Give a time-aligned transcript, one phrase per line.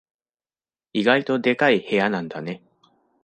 [0.93, 2.63] 意外とでかい部屋なんだね。